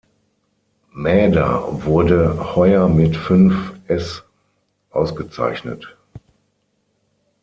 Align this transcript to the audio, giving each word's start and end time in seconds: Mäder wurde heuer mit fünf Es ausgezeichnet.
Mäder 0.95 1.85
wurde 1.85 2.55
heuer 2.55 2.89
mit 2.89 3.15
fünf 3.15 3.75
Es 3.87 4.23
ausgezeichnet. 4.89 5.95